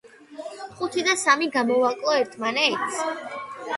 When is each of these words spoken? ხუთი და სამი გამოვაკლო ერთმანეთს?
ხუთი 0.79 1.03
და 1.09 1.13
სამი 1.25 1.49
გამოვაკლო 1.57 2.17
ერთმანეთს? 2.23 2.99